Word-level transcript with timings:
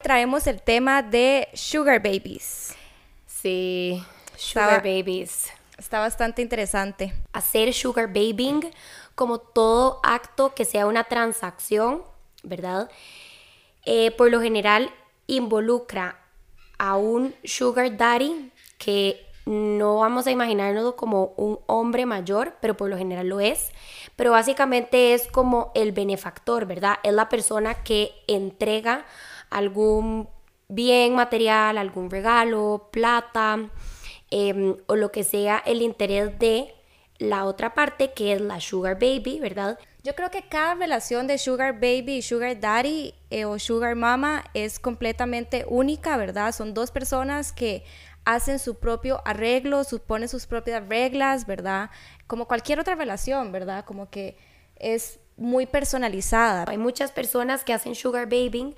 traemos 0.00 0.46
el 0.46 0.62
tema 0.62 1.02
de 1.02 1.48
sugar 1.54 2.02
babies. 2.02 2.74
Sí, 3.26 4.02
sugar 4.36 4.82
babies. 4.82 5.50
Está 5.78 6.00
bastante 6.00 6.42
interesante. 6.42 7.14
Hacer 7.32 7.72
sugar 7.72 8.08
babying 8.08 8.70
como 9.14 9.38
todo 9.38 10.00
acto 10.02 10.54
que 10.54 10.64
sea 10.64 10.86
una 10.86 11.04
transacción, 11.04 12.02
¿verdad? 12.42 12.90
Eh, 13.84 14.10
por 14.12 14.30
lo 14.30 14.40
general 14.40 14.90
involucra 15.26 16.18
a 16.78 16.96
un 16.96 17.34
sugar 17.44 17.96
daddy 17.96 18.50
que 18.78 19.26
no 19.46 19.98
vamos 19.98 20.26
a 20.26 20.30
imaginarnos 20.30 20.94
como 20.94 21.34
un 21.36 21.58
hombre 21.66 22.06
mayor, 22.06 22.56
pero 22.60 22.76
por 22.76 22.88
lo 22.88 22.96
general 22.96 23.28
lo 23.28 23.40
es. 23.40 23.70
Pero 24.16 24.32
básicamente 24.32 25.14
es 25.14 25.28
como 25.28 25.72
el 25.74 25.92
benefactor, 25.92 26.66
¿verdad? 26.66 26.98
Es 27.02 27.12
la 27.12 27.28
persona 27.28 27.82
que 27.82 28.12
entrega 28.26 29.04
algún 29.50 30.28
bien 30.68 31.14
material, 31.14 31.78
algún 31.78 32.10
regalo, 32.10 32.88
plata 32.92 33.70
em, 34.30 34.76
o 34.86 34.96
lo 34.96 35.10
que 35.10 35.24
sea 35.24 35.62
el 35.66 35.82
interés 35.82 36.38
de 36.38 36.72
la 37.18 37.44
otra 37.44 37.74
parte 37.74 38.12
que 38.12 38.32
es 38.32 38.40
la 38.40 38.60
sugar 38.60 38.94
baby, 38.94 39.40
¿verdad? 39.40 39.78
Yo 40.02 40.14
creo 40.14 40.30
que 40.30 40.48
cada 40.48 40.74
relación 40.74 41.26
de 41.26 41.36
sugar 41.36 41.74
baby 41.74 42.16
y 42.16 42.22
sugar 42.22 42.58
daddy 42.58 43.12
eh, 43.28 43.44
o 43.44 43.58
sugar 43.58 43.94
mama 43.94 44.44
es 44.54 44.78
completamente 44.78 45.66
única, 45.68 46.16
¿verdad? 46.16 46.52
Son 46.52 46.72
dos 46.72 46.90
personas 46.90 47.52
que 47.52 47.84
hacen 48.24 48.58
su 48.58 48.78
propio 48.78 49.20
arreglo, 49.26 49.84
suponen 49.84 50.28
sus 50.28 50.46
propias 50.46 50.88
reglas, 50.88 51.46
¿verdad? 51.46 51.90
Como 52.26 52.46
cualquier 52.46 52.80
otra 52.80 52.94
relación, 52.94 53.52
¿verdad? 53.52 53.84
Como 53.84 54.08
que 54.08 54.38
es 54.76 55.20
muy 55.36 55.66
personalizada. 55.66 56.64
Hay 56.68 56.78
muchas 56.78 57.12
personas 57.12 57.64
que 57.64 57.72
hacen 57.72 57.94
sugar 57.94 58.26
babying 58.26 58.74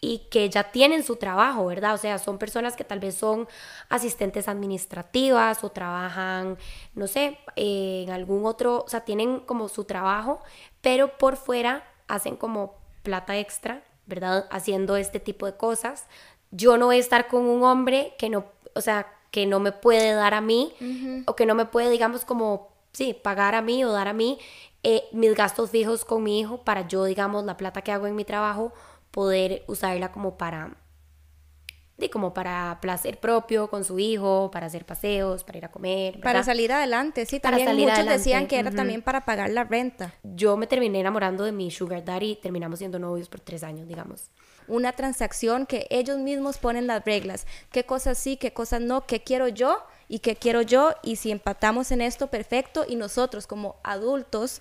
y 0.00 0.18
que 0.30 0.48
ya 0.50 0.70
tienen 0.70 1.02
su 1.02 1.16
trabajo, 1.16 1.66
¿verdad? 1.66 1.94
O 1.94 1.98
sea, 1.98 2.18
son 2.18 2.38
personas 2.38 2.76
que 2.76 2.84
tal 2.84 3.00
vez 3.00 3.14
son 3.14 3.48
asistentes 3.88 4.48
administrativas 4.48 5.64
o 5.64 5.70
trabajan, 5.70 6.58
no 6.94 7.06
sé, 7.06 7.38
en 7.56 8.10
algún 8.10 8.44
otro, 8.44 8.84
o 8.84 8.88
sea, 8.88 9.00
tienen 9.00 9.40
como 9.40 9.68
su 9.68 9.84
trabajo, 9.84 10.40
pero 10.80 11.16
por 11.16 11.36
fuera 11.36 11.84
hacen 12.08 12.36
como 12.36 12.74
plata 13.02 13.38
extra, 13.38 13.82
¿verdad? 14.06 14.46
Haciendo 14.50 14.96
este 14.96 15.20
tipo 15.20 15.46
de 15.46 15.56
cosas. 15.56 16.06
Yo 16.50 16.76
no 16.76 16.86
voy 16.86 16.96
a 16.96 17.00
estar 17.00 17.28
con 17.28 17.46
un 17.46 17.64
hombre 17.64 18.14
que 18.18 18.28
no, 18.28 18.44
o 18.74 18.80
sea, 18.80 19.12
que 19.30 19.46
no 19.46 19.60
me 19.60 19.72
puede 19.72 20.12
dar 20.12 20.34
a 20.34 20.40
mí 20.40 20.72
o 21.26 21.34
que 21.34 21.46
no 21.46 21.54
me 21.54 21.66
puede, 21.66 21.90
digamos, 21.90 22.24
como, 22.24 22.68
sí, 22.92 23.14
pagar 23.14 23.54
a 23.54 23.62
mí 23.62 23.84
o 23.84 23.92
dar 23.92 24.08
a 24.08 24.12
mí 24.12 24.38
eh, 24.82 25.04
mis 25.12 25.34
gastos 25.34 25.70
fijos 25.70 26.04
con 26.04 26.22
mi 26.22 26.40
hijo 26.40 26.58
para 26.58 26.86
yo, 26.86 27.04
digamos, 27.04 27.44
la 27.44 27.56
plata 27.56 27.82
que 27.82 27.92
hago 27.92 28.06
en 28.06 28.14
mi 28.14 28.24
trabajo 28.24 28.72
poder 29.16 29.64
usarla 29.66 30.12
como 30.12 30.36
para 30.36 30.76
de 31.96 32.10
como 32.10 32.34
para 32.34 32.76
placer 32.82 33.18
propio 33.18 33.70
con 33.70 33.82
su 33.82 33.98
hijo, 33.98 34.50
para 34.52 34.66
hacer 34.66 34.84
paseos, 34.84 35.42
para 35.42 35.56
ir 35.56 35.64
a 35.64 35.70
comer. 35.70 36.20
Para 36.20 36.42
salir 36.42 36.70
adelante, 36.70 37.24
sí, 37.24 37.40
también 37.40 37.74
muchos 37.74 38.04
decían 38.04 38.46
que 38.46 38.58
era 38.58 38.70
también 38.70 39.00
para 39.00 39.24
pagar 39.24 39.48
la 39.48 39.64
renta. 39.64 40.12
Yo 40.22 40.58
me 40.58 40.66
terminé 40.66 41.00
enamorando 41.00 41.44
de 41.44 41.52
mi 41.52 41.70
sugar 41.70 42.04
daddy 42.04 42.36
terminamos 42.36 42.80
siendo 42.80 42.98
novios 42.98 43.30
por 43.30 43.40
tres 43.40 43.62
años, 43.62 43.88
digamos. 43.88 44.28
Una 44.68 44.92
transacción 44.92 45.64
que 45.64 45.86
ellos 45.88 46.18
mismos 46.18 46.58
ponen 46.58 46.86
las 46.86 47.02
reglas, 47.02 47.46
qué 47.72 47.84
cosas 47.86 48.18
sí, 48.18 48.36
qué 48.36 48.52
cosas 48.52 48.82
no, 48.82 49.06
qué 49.06 49.22
quiero 49.22 49.48
yo 49.48 49.82
y 50.10 50.18
qué 50.18 50.36
quiero 50.36 50.60
yo, 50.60 50.92
y 51.02 51.16
si 51.16 51.30
empatamos 51.30 51.90
en 51.90 52.02
esto, 52.02 52.26
perfecto, 52.26 52.84
y 52.86 52.96
nosotros 52.96 53.46
como 53.46 53.76
adultos 53.82 54.60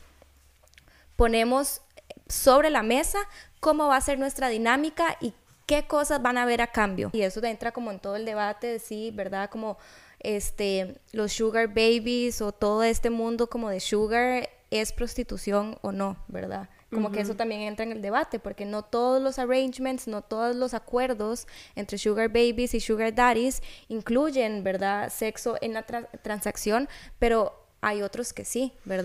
ponemos 1.18 1.82
sobre 2.28 2.70
la 2.70 2.84
mesa 2.84 3.20
cómo 3.60 3.88
va 3.88 3.98
a 3.98 4.02
ser 4.02 4.20
nuestra 4.20 4.50
dinámica 4.50 5.18
y 5.22 5.34
qué 5.66 5.88
cosas 5.88 6.22
van 6.22 6.38
a 6.38 6.44
haber 6.44 6.62
a 6.62 6.68
cambio. 6.68 7.10
Y 7.14 7.22
eso 7.22 7.44
entra 7.44 7.72
como 7.72 7.92
en 7.92 8.00
todo 8.00 8.16
el 8.16 8.26
debate 8.26 8.68
de 8.68 8.80
sí, 8.80 9.12
¿verdad? 9.12 9.50
Como 9.50 9.78
este, 10.20 11.00
los 11.12 11.34
sugar 11.34 11.68
babies 11.68 12.42
o 12.42 12.52
todo 12.52 12.84
este 12.84 13.10
mundo 13.10 13.48
como 13.48 13.70
de 13.70 13.80
sugar 13.80 14.50
es 14.72 14.92
prostitución 14.92 15.78
o 15.82 15.92
no, 15.92 16.18
¿verdad? 16.28 16.70
Como 16.92 17.12
que 17.12 17.20
eso 17.20 17.36
también 17.36 17.62
entra 17.62 17.84
en 17.84 17.92
el 17.92 18.02
debate, 18.02 18.40
porque 18.40 18.64
no 18.64 18.84
todos 18.84 19.22
los 19.22 19.38
arrangements, 19.38 20.08
no 20.08 20.22
todos 20.22 20.56
los 20.56 20.74
acuerdos 20.74 21.46
entre 21.76 21.98
sugar 21.98 22.30
babies 22.30 22.74
y 22.74 22.80
sugar 22.80 23.14
daddies 23.14 23.62
incluyen, 23.90 24.64
¿verdad? 24.64 25.12
Sexo 25.12 25.58
en 25.60 25.74
la 25.74 25.84
transacción, 25.84 26.88
pero 27.20 27.66
hay 27.82 28.02
otros 28.02 28.32
que 28.32 28.46
sí, 28.46 28.72
¿verdad? 28.86 29.04